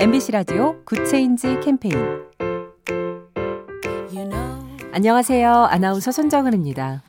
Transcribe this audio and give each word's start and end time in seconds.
MBC 0.00 0.32
라디오 0.32 0.82
Good 0.86 1.16
Change 1.16 1.60
캠페인 1.60 1.94
안녕하세요. 4.94 5.52
아나운서 5.52 6.10
손정은입니다. 6.10 7.02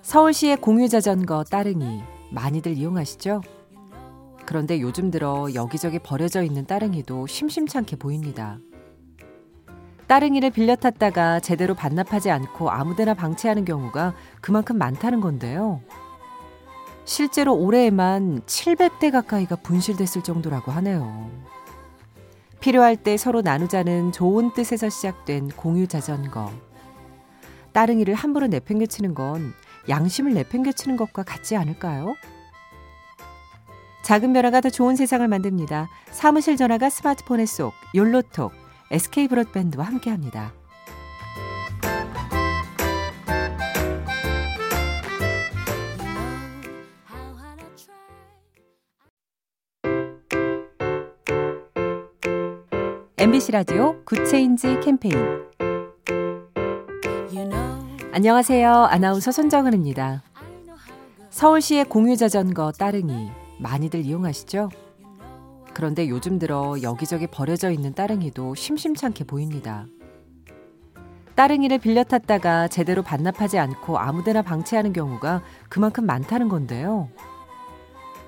서울시의 0.00 0.56
공유 0.56 0.88
자전거 0.88 1.44
따릉이 1.44 2.02
많이들 2.30 2.78
이용하시죠? 2.78 3.42
그런데 4.46 4.80
요즘 4.80 5.10
들어 5.10 5.48
여기저기 5.52 5.98
버려져 5.98 6.42
있는 6.42 6.64
따릉이도 6.64 7.26
심심찮게 7.26 7.96
보입니다. 7.96 8.56
따릉이를 10.06 10.48
빌려 10.48 10.76
탔다가 10.76 11.40
제대로 11.40 11.74
반납하지 11.74 12.30
않고 12.30 12.70
아무데나 12.70 13.12
방치하는 13.12 13.66
경우가 13.66 14.14
그만큼 14.40 14.78
많다는 14.78 15.20
건데요. 15.20 15.82
실제로 17.04 17.54
올해에만 17.54 18.40
700대 18.46 19.12
가까이가 19.12 19.56
분실됐을 19.56 20.22
정도라고 20.22 20.72
하네요. 20.72 21.52
필요할 22.62 22.96
때 22.96 23.16
서로 23.16 23.42
나누자는 23.42 24.12
좋은 24.12 24.52
뜻에서 24.54 24.88
시작된 24.88 25.48
공유 25.48 25.88
자전거. 25.88 26.48
따릉이를 27.72 28.14
함부로 28.14 28.46
내팽개치는 28.46 29.14
건 29.14 29.52
양심을 29.88 30.32
내팽개치는 30.34 30.96
것과 30.96 31.24
같지 31.24 31.56
않을까요? 31.56 32.14
작은 34.04 34.32
변화가 34.32 34.60
더 34.60 34.70
좋은 34.70 34.94
세상을 34.94 35.26
만듭니다. 35.26 35.88
사무실 36.12 36.56
전화가 36.56 36.88
스마트폰에 36.88 37.46
쏙 37.46 37.72
욜로톡 37.96 38.52
SK 38.92 39.26
브로드밴드와 39.26 39.84
함께합니다. 39.84 40.52
MBC 53.22 53.52
라디오 53.52 54.02
Good 54.04 54.34
Change 54.34 54.80
캠페인 54.80 55.14
안녕하세요. 58.12 58.68
아나운서 58.68 59.30
손정은입니다. 59.30 60.24
서울시의 61.30 61.84
공유 61.84 62.16
자전거 62.16 62.72
따릉이 62.72 63.30
많이들 63.60 64.04
이용하시죠? 64.04 64.70
그런데 65.72 66.08
요즘 66.08 66.40
들어 66.40 66.74
여기저기 66.82 67.28
버려져 67.28 67.70
있는 67.70 67.94
따릉이도 67.94 68.56
심심찮게 68.56 69.22
보입니다. 69.22 69.86
따릉이를 71.36 71.78
빌려 71.78 72.02
탔다가 72.02 72.66
제대로 72.66 73.04
반납하지 73.04 73.56
않고 73.56 74.00
아무데나 74.00 74.42
방치하는 74.42 74.92
경우가 74.92 75.42
그만큼 75.68 76.06
많다는 76.06 76.48
건데요. 76.48 77.08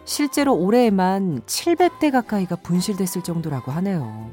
실제로 0.05 0.55
올해에만 0.55 1.41
700대 1.47 2.13
가까이가 2.13 2.55
분실됐을 2.55 3.25
정도라고 3.25 3.73
하네요. 3.73 4.31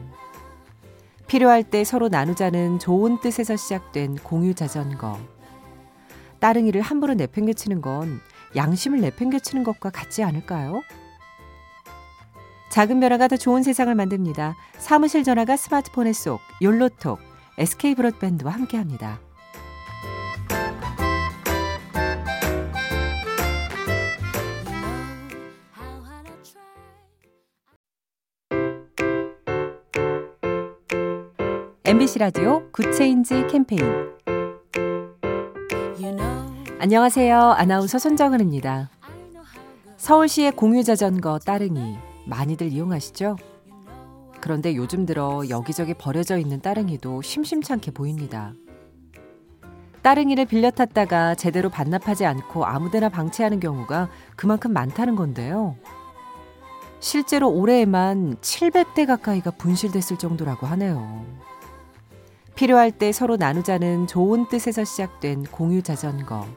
필요할 1.31 1.63
때 1.63 1.85
서로 1.85 2.09
나누자는 2.09 2.79
좋은 2.79 3.21
뜻에서 3.21 3.55
시작된 3.55 4.17
공유 4.17 4.53
자전거. 4.53 5.17
따릉이를 6.39 6.81
함부로 6.81 7.13
내팽개치는 7.13 7.81
건 7.81 8.19
양심을 8.57 8.99
내팽개치는 8.99 9.63
것과 9.63 9.91
같지 9.91 10.23
않을까요? 10.23 10.81
작은 12.69 12.99
변화가 12.99 13.29
더 13.29 13.37
좋은 13.37 13.63
세상을 13.63 13.95
만듭니다. 13.95 14.57
사무실 14.77 15.23
전화가 15.23 15.55
스마트폰에 15.55 16.11
쏙 16.11 16.41
욜로톡 16.61 17.17
SK 17.57 17.95
브로드밴드와 17.95 18.51
함께합니다. 18.51 19.21
MBC 31.91 32.19
라디오 32.19 32.71
Good 32.71 33.02
Change 33.02 33.47
캠페인 33.47 33.83
안녕하세요. 36.79 37.37
아나운서 37.37 37.99
손정은입니다. 37.99 38.89
서울시의 39.97 40.53
공유 40.53 40.85
자전거 40.85 41.37
따릉이 41.37 41.97
많이들 42.27 42.71
이용하시죠? 42.71 43.35
그런데 44.39 44.73
요즘 44.77 45.05
들어 45.05 45.41
여기저기 45.49 45.93
버려져 45.93 46.37
있는 46.37 46.61
따릉이도 46.61 47.23
심심찮게 47.23 47.91
보입니다. 47.91 48.53
따릉이를 50.01 50.45
빌려 50.45 50.71
탔다가 50.71 51.35
제대로 51.35 51.69
반납하지 51.69 52.25
않고 52.25 52.63
아무데나 52.63 53.09
방치하는 53.09 53.59
경우가 53.59 54.09
그만큼 54.37 54.71
많다는 54.71 55.17
건데요. 55.17 55.75
실제로 57.01 57.49
올해에만 57.49 58.37
700대 58.37 59.05
가까이가 59.05 59.51
분실됐을 59.51 60.17
정도라고 60.17 60.67
하네요. 60.67 61.50
필요할 62.55 62.91
때 62.91 63.11
서로 63.11 63.37
나누자는 63.37 64.07
좋은 64.07 64.47
뜻에서 64.49 64.83
시작된 64.83 65.45
공유 65.45 65.81
자전거. 65.81 66.47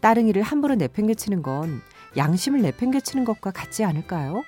따릉이를 0.00 0.42
함부로 0.42 0.74
내팽개치는 0.74 1.42
건 1.42 1.80
양심을 2.16 2.62
내팽개치는 2.62 3.24
것과 3.24 3.50
같지 3.50 3.84
않을까요? 3.84 4.42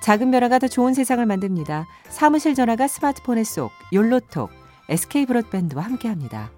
작은 0.00 0.30
변화가 0.30 0.58
더 0.58 0.68
좋은 0.68 0.94
세상을 0.94 1.24
만듭니다. 1.24 1.86
사무실 2.08 2.54
전화가 2.54 2.86
스마트폰에 2.86 3.42
쏙 3.42 3.70
욜로톡 3.92 4.50
SK 4.88 5.26
브로드밴드와 5.26 5.82
함께합니다. 5.82 6.50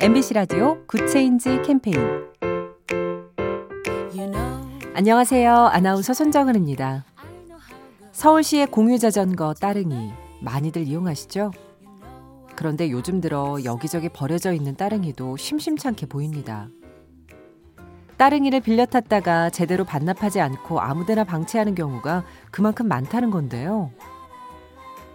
MBC 0.00 0.34
라디오 0.34 0.78
Good 0.86 1.16
Change 1.16 1.62
캠페인 1.62 1.98
안녕하세요. 4.94 5.52
아나운서 5.52 6.14
손정은입니다. 6.14 7.04
서울시의 8.12 8.68
공유 8.68 9.00
자전거 9.00 9.54
따릉이 9.54 10.12
많이들 10.40 10.86
이용하시죠? 10.86 11.50
그런데 12.54 12.92
요즘 12.92 13.20
들어 13.20 13.58
여기저기 13.64 14.08
버려져 14.08 14.52
있는 14.52 14.76
따릉이도 14.76 15.36
심심찮게 15.36 16.06
보입니다. 16.06 16.68
따릉이를 18.18 18.60
빌려 18.60 18.86
탔다가 18.86 19.50
제대로 19.50 19.84
반납하지 19.84 20.40
않고 20.40 20.80
아무데나 20.80 21.24
방치하는 21.24 21.74
경우가 21.74 22.24
그만큼 22.52 22.86
많다는 22.86 23.30
건데요. 23.32 23.90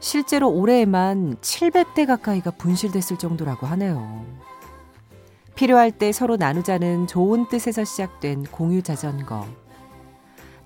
실제로 0.02 0.50
올해에만 0.50 1.38
700대 1.38 2.06
가까이가 2.06 2.52
분실됐을 2.52 3.18
정도라고 3.18 3.66
하네요. 3.68 4.26
필요할 5.56 5.92
때 5.92 6.12
서로 6.12 6.36
나누자는 6.36 7.08
좋은 7.08 7.48
뜻에서 7.48 7.84
시작된 7.84 8.46
공유 8.46 8.82
자전거. 8.82 9.46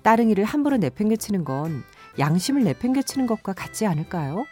따릉이를 0.02 0.44
함부로 0.44 0.76
내팽개치는 0.76 1.44
건 1.44 1.82
양심을 2.18 2.64
내팽개치는 2.64 3.26
것과 3.26 3.52
같지 3.52 3.86
않을까요? 3.86 4.44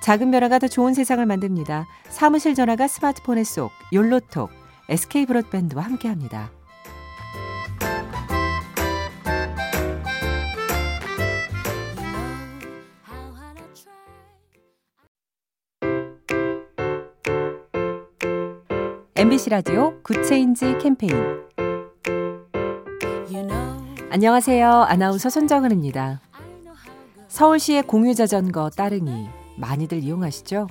작은 0.00 0.30
변화가 0.30 0.58
더 0.60 0.68
좋은 0.68 0.94
세상을 0.94 1.24
만듭니다. 1.26 1.86
사무실 2.08 2.54
전화가 2.54 2.86
스마트폰에 2.86 3.44
쏙 3.44 3.72
욜로톡 3.92 4.50
SK 4.88 5.26
브로드밴드와 5.26 5.82
함께합니다. 5.82 6.55
MBC 19.18 19.48
라디오 19.48 19.98
Good 20.02 20.32
Change 20.32 20.76
캠페인 20.76 21.10
안녕하세요. 24.10 24.68
아나운서 24.68 25.30
손정은입니다. 25.30 26.20
서울시의 27.28 27.84
공유 27.84 28.14
자전거 28.14 28.68
따릉이 28.68 29.26
많이들 29.56 30.02
이용하시죠? 30.02 30.68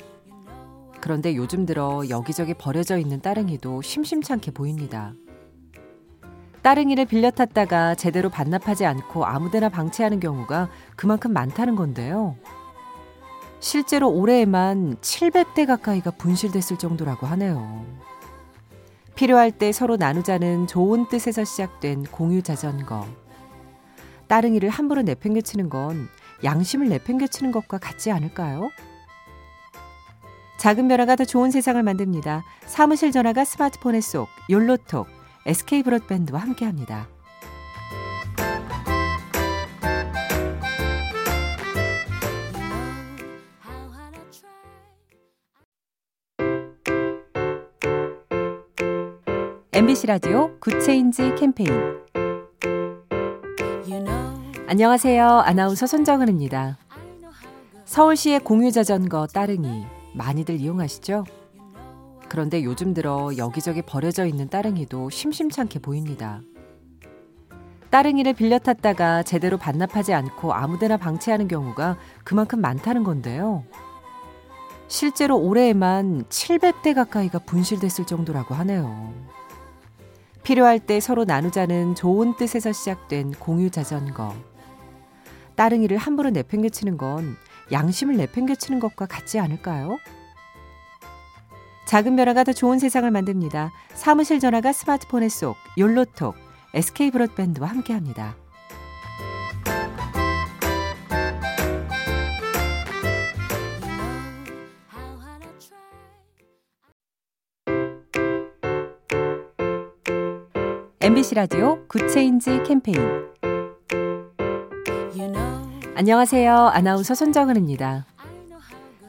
그런데 1.02 1.36
요즘 1.36 1.66
들어 1.66 2.04
여기저기 2.08 2.54
버려져 2.54 3.00
있는 3.00 3.20
따릉이도 3.20 3.82
심심찮게 3.82 4.52
보입니다. 4.52 5.14
따릉이를 6.62 7.06
빌려 7.06 7.32
탔다가 7.32 7.96
제대로 7.96 8.30
반납하지 8.30 8.86
않고 8.86 9.26
아무데나 9.26 9.70
방치하는 9.70 10.20
경우가 10.20 10.70
그만큼 10.96 11.34
많다는 11.34 11.76
건데요. 11.76 12.36
실제로 13.60 14.12
올해에만 14.12 14.98
700대 14.98 15.66
가까이가 15.66 16.12
분실됐을 16.12 16.78
정도라고 16.78 17.26
하네요. 17.26 17.84
필요할 19.16 19.52
때 19.52 19.72
서로 19.72 19.96
나누자는 19.96 20.68
좋은 20.68 21.08
뜻에서 21.08 21.44
시작된 21.44 22.04
공유 22.06 22.42
자전거. 22.42 23.08
따릉이를 24.28 24.70
함부로 24.70 25.02
내팽개치는 25.02 25.70
건 25.70 26.08
양심을 26.44 26.90
내팽개치는 26.90 27.52
것과 27.52 27.78
같지 27.78 28.12
않을까요? 28.12 28.70
작은 30.58 30.88
변화가 30.88 31.16
더 31.16 31.26
좋은 31.26 31.52
세상을 31.52 31.82
만듭니다. 31.82 32.44
사무실 32.66 33.12
전화가 33.12 33.46
스마트폰에 33.46 34.02
쏙 34.02 34.28
욜로톡 34.50 35.08
SK 35.46 35.84
브로드밴드와 35.84 36.40
함께합니다. 36.40 37.08
MBC 49.76 50.08
라디오 50.08 50.58
Good 50.62 50.91
Change 50.91 51.36
캠페인 51.36 51.70
안녕하세요. 54.70 55.28
아나운서 55.28 55.86
손정은입니다. 55.86 56.78
서울시의 57.84 58.40
공유 58.40 58.72
자전거 58.72 59.28
따릉이 59.28 59.86
많이들 60.14 60.62
이용하시죠? 60.62 61.26
그런데 62.30 62.64
요즘 62.64 62.94
들어 62.94 63.32
여기저기 63.36 63.82
버려져 63.82 64.26
있는 64.26 64.48
따릉이도 64.48 65.10
심심찮게 65.10 65.80
보입니다. 65.80 66.40
따릉이를 67.90 68.32
빌려 68.32 68.60
탔다가 68.60 69.24
제대로 69.24 69.58
반납하지 69.58 70.14
않고 70.14 70.54
아무데나 70.54 70.96
방치하는 70.96 71.50
경우가 71.50 71.98
그만큼 72.24 72.62
많다는 72.62 73.04
건데요. 73.04 73.66
실제로 74.88 75.38
올해에만 75.38 76.24
700대 76.30 76.96
가까이가 76.96 77.40
분실됐을 77.40 78.06
정도라고 78.06 78.56
하네요. 78.56 79.36
필요할 80.46 80.80
때 80.80 81.00
서로 81.00 81.26
나누자는 81.26 81.96
좋은 81.96 82.36
뜻에서 82.38 82.72
시작된 82.72 83.32
공유 83.32 83.72
자전거. 83.72 84.32
따릉이를 85.56 85.98
함부로 85.98 86.30
내팽개치는 86.30 86.98
건 86.98 87.36
양심을 87.72 88.16
내팽개치는 88.18 88.80
것과 88.80 89.08
같지 89.08 89.40
않을까요? 89.40 89.98
작은 91.88 92.16
변화가 92.16 92.44
더 92.44 92.54
좋은 92.54 92.78
세상을 92.78 93.10
만듭니다. 93.10 93.72
사무실 93.96 94.40
전화가 94.40 94.72
스마트폰에 94.72 95.30
쏙 95.30 95.56
욜로톡 95.80 96.36
SK 96.76 97.10
브로드밴드와 97.10 97.68
함께합니다. 97.68 98.36
MBC 111.06 111.36
라디오 111.36 111.86
Good 111.88 112.18
Change 112.18 112.64
캠페인 112.64 112.98
안녕하세요. 115.96 116.52
아나운서 116.52 117.14
손정은입니다. 117.14 118.08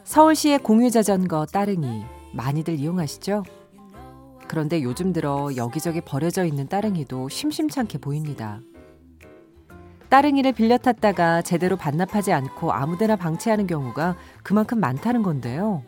서울시의 0.04 0.58
공유 0.58 0.90
자전거 0.90 1.46
따릉이 1.46 2.04
많이들 2.34 2.78
이용하시죠? 2.78 3.44
그런데 4.46 4.82
요즘 4.82 5.14
들어 5.14 5.48
여기저기 5.56 6.02
버려져 6.02 6.44
있는 6.44 6.68
따릉이도 6.68 7.30
심심찮게 7.30 7.96
보입니다. 7.96 8.60
따릉이를 10.10 10.52
빌려 10.52 10.76
탔다가 10.76 11.40
제대로 11.40 11.78
반납하지 11.78 12.30
않고 12.30 12.72
아무데나 12.72 13.16
방치하는 13.16 13.66
경우가 13.66 14.16
그만큼 14.42 14.80
많다는 14.80 15.22
건데요. 15.22 15.82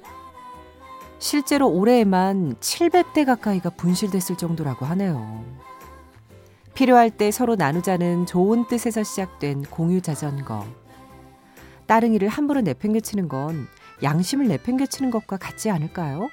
실제로 1.18 1.68
올해에만 1.68 2.54
700대 2.60 3.26
가까이가 3.26 3.68
분실됐을 3.68 4.38
정도라고 4.38 4.86
하네요. 4.86 5.44
필요할 6.78 7.10
때 7.10 7.32
서로 7.32 7.56
나누자는 7.56 8.26
좋은 8.26 8.68
뜻에서 8.68 9.02
시작된 9.02 9.64
공유 9.64 10.00
자전거. 10.00 10.64
따릉이를 11.86 12.28
함부로 12.28 12.60
내팽개치는 12.60 13.28
건 13.28 13.66
양심을 14.04 14.46
내팽개치는 14.46 15.10
것과 15.10 15.38
같지 15.38 15.70
않을까요? 15.70 16.28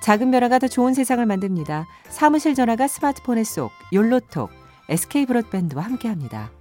작은 0.00 0.30
변화가 0.30 0.60
더 0.60 0.68
좋은 0.68 0.94
세상을 0.94 1.26
만듭니다. 1.26 1.88
사무실 2.08 2.54
전화가 2.54 2.86
스마트폰에 2.86 3.42
쏙 3.42 3.72
욜로톡 3.92 4.48
SK 4.88 5.26
브로드밴드와 5.26 5.82
함께합니다. 5.82 6.52